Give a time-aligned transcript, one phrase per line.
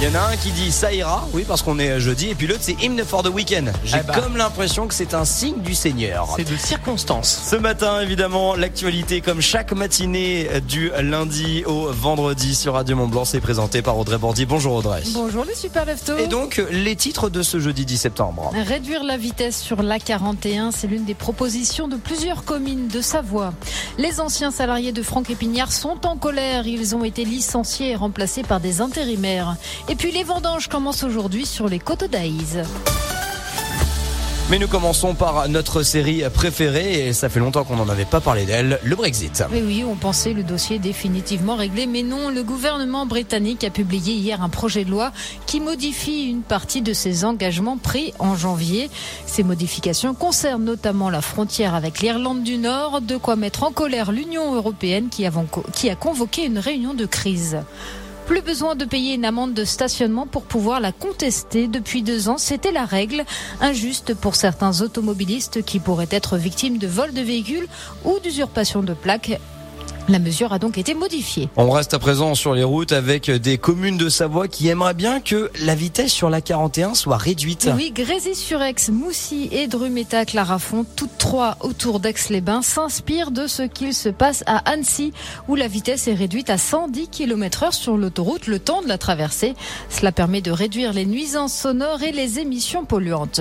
[0.00, 2.34] Il y en a un qui dit ça ira, oui, parce qu'on est jeudi, et
[2.34, 3.72] puis l'autre c'est hymne for the weekend.
[3.84, 4.12] J'ai Eh bah.
[4.20, 6.28] comme l'impression que c'est un signe du Seigneur.
[6.36, 7.42] C'est de circonstance.
[7.48, 13.24] Ce matin, évidemment, l'actualité, comme chaque matinée du lundi au vendredi sur Radio Mont Blanc,
[13.24, 14.44] c'est présenté par Audrey Bordy.
[14.44, 15.02] Bonjour Audrey.
[15.14, 16.18] Bonjour les super leftos.
[16.18, 18.50] Et donc, les titres de ce jeudi 10 septembre.
[18.66, 23.54] Réduire la vitesse sur l'A41, c'est l'une des propositions de plusieurs communes de Savoie.
[23.96, 26.66] Les anciens salariés de Franck Épignard sont en colère.
[26.66, 29.54] Ils ont été licenciés et remplacés par des intérimaires.
[29.88, 32.58] Et puis les vendanges commencent aujourd'hui sur les côtes d'Aïs.
[34.50, 38.20] Mais nous commençons par notre série préférée, et ça fait longtemps qu'on n'en avait pas
[38.20, 39.42] parlé d'elle, le Brexit.
[39.50, 44.12] Oui, oui, on pensait le dossier définitivement réglé, mais non, le gouvernement britannique a publié
[44.12, 45.12] hier un projet de loi
[45.46, 48.90] qui modifie une partie de ses engagements pris en janvier.
[49.24, 54.12] Ces modifications concernent notamment la frontière avec l'Irlande du Nord, de quoi mettre en colère
[54.12, 57.56] l'Union européenne qui a convoqué une réunion de crise.
[58.26, 61.68] Plus besoin de payer une amende de stationnement pour pouvoir la contester.
[61.68, 63.24] Depuis deux ans, c'était la règle.
[63.60, 67.66] Injuste pour certains automobilistes qui pourraient être victimes de vol de véhicules
[68.04, 69.38] ou d'usurpation de plaques.
[70.08, 71.48] La mesure a donc été modifiée.
[71.56, 75.20] On reste à présent sur les routes avec des communes de Savoie qui aimeraient bien
[75.20, 77.70] que la vitesse sur la 41 soit réduite.
[77.74, 84.10] Oui, Grésy-sur-Aix, Moussy et Drumétac, Larafont, toutes trois autour d'Aix-les-Bains, s'inspirent de ce qu'il se
[84.10, 85.14] passe à Annecy,
[85.48, 88.98] où la vitesse est réduite à 110 km heure sur l'autoroute le temps de la
[88.98, 89.54] traversée.
[89.88, 93.40] Cela permet de réduire les nuisances sonores et les émissions polluantes.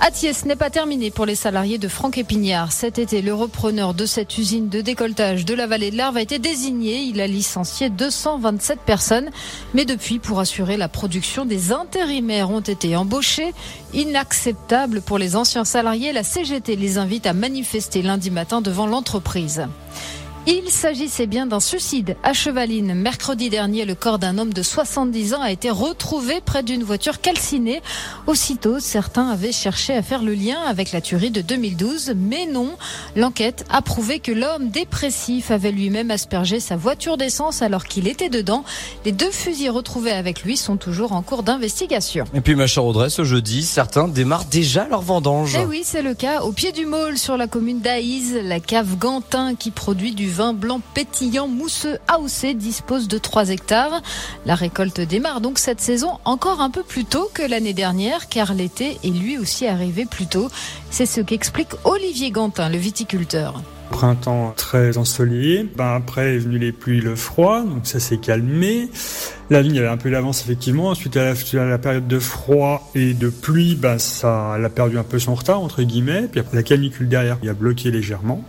[0.00, 2.72] Atiès n'est pas terminé pour les salariés de Franck Épignard.
[2.72, 6.22] Cet été, le repreneur de cette usine de décolletage de la vallée de l'Arve a
[6.22, 7.02] été désigné.
[7.02, 9.30] Il a licencié 227 personnes.
[9.72, 13.54] Mais depuis, pour assurer la production, des intérimaires ont été embauchés.
[13.92, 19.66] Inacceptable pour les anciens salariés, la CGT les invite à manifester lundi matin devant l'entreprise.
[20.46, 22.92] Il s'agissait bien d'un suicide à Chevaline.
[22.92, 27.22] Mercredi dernier, le corps d'un homme de 70 ans a été retrouvé près d'une voiture
[27.22, 27.80] calcinée.
[28.26, 32.76] Aussitôt, certains avaient cherché à faire le lien avec la tuerie de 2012, mais non.
[33.16, 38.28] L'enquête a prouvé que l'homme dépressif avait lui-même aspergé sa voiture d'essence alors qu'il était
[38.28, 38.64] dedans.
[39.06, 42.26] Les deux fusils retrouvés avec lui sont toujours en cours d'investigation.
[42.34, 45.56] Et puis ma chère Audrey, ce jeudi, certains démarrent déjà leur vendange.
[45.58, 48.34] Eh oui, c'est le cas au pied du môle sur la commune d'Aïs.
[48.42, 54.02] La cave Gantin qui produit du vin blanc pétillant mousseux AOC dispose de 3 hectares.
[54.46, 58.52] La récolte démarre donc cette saison encore un peu plus tôt que l'année dernière car
[58.52, 60.50] l'été est lui aussi arrivé plus tôt.
[60.90, 63.62] C'est ce qu'explique Olivier Gantin, le viticulteur.
[63.90, 65.70] Printemps très ensoleillé.
[65.76, 68.88] Ben après est venu les pluies, le froid, donc ça s'est calmé.
[69.50, 70.88] La vigne avait un peu d'avance effectivement.
[70.88, 74.70] Ensuite à la, à la période de froid et de pluie, ben ça, elle a
[74.70, 76.28] perdu un peu son retard entre guillemets.
[76.30, 78.42] Puis après la canicule derrière, il a bloqué légèrement.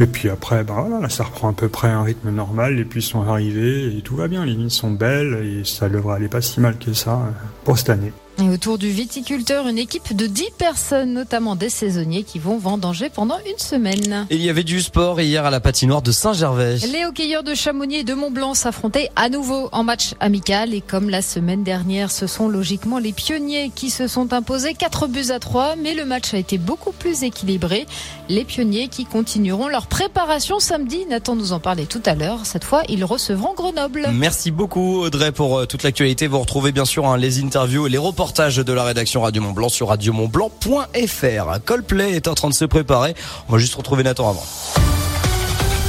[0.00, 2.76] Et puis après, ben voilà, là, ça reprend à peu près un rythme normal.
[2.76, 4.44] Les pluies sont arrivées et tout va bien.
[4.44, 7.30] Les vignes sont belles et ça devrait aller pas si mal que ça euh,
[7.64, 8.12] pour cette année.
[8.40, 13.10] Et autour du viticulteur, une équipe de 10 personnes, notamment des saisonniers, qui vont vendanger
[13.10, 14.28] pendant une semaine.
[14.30, 16.76] Il y avait du sport hier à la patinoire de Saint-Gervais.
[16.92, 21.10] Les hockeyeurs de Chamonix et de Mont-Blanc s'affrontaient à nouveau en match amical et comme
[21.10, 25.40] la semaine dernière, ce sont logiquement les pionniers qui se sont imposés 4 buts à
[25.40, 27.88] 3, mais le match a été beaucoup plus équilibré.
[28.28, 32.62] Les pionniers qui continueront leur préparation samedi, Nathan nous en parlait tout à l'heure, cette
[32.62, 34.06] fois ils recevront Grenoble.
[34.12, 36.28] Merci beaucoup Audrey pour euh, toute l'actualité.
[36.28, 39.52] Vous retrouvez bien sûr hein, les interviews et les reportages de la rédaction Radio Mont
[39.52, 41.64] Blanc sur radiomontblanc.fr.
[41.64, 43.14] Coldplay est en train de se préparer.
[43.48, 44.97] On va juste retrouver Nathan avant.